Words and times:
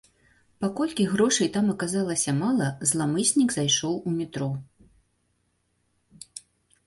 Паколькі 0.63 1.03
грошай 1.11 1.49
там 1.57 1.65
аказалася 1.73 2.31
мала, 2.37 2.69
зламыснік 2.91 3.49
зайшоў 3.57 3.93
у 3.99 4.13
метро. 4.13 4.47